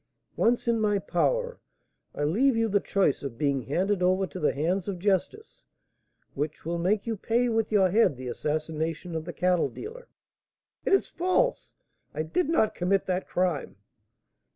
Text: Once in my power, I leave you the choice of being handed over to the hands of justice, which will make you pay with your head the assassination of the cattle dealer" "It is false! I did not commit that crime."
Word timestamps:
Once 0.35 0.67
in 0.67 0.79
my 0.79 0.97
power, 0.97 1.59
I 2.15 2.23
leave 2.23 2.55
you 2.57 2.69
the 2.69 2.79
choice 2.79 3.21
of 3.21 3.37
being 3.37 3.61
handed 3.61 4.01
over 4.01 4.25
to 4.25 4.39
the 4.39 4.51
hands 4.51 4.87
of 4.87 4.97
justice, 4.97 5.63
which 6.33 6.65
will 6.65 6.79
make 6.79 7.05
you 7.05 7.15
pay 7.15 7.49
with 7.49 7.71
your 7.71 7.91
head 7.91 8.17
the 8.17 8.27
assassination 8.27 9.13
of 9.15 9.25
the 9.25 9.33
cattle 9.33 9.69
dealer" 9.69 10.07
"It 10.85 10.93
is 10.93 11.07
false! 11.07 11.75
I 12.15 12.23
did 12.23 12.49
not 12.49 12.73
commit 12.73 13.05
that 13.05 13.27
crime." 13.27 13.75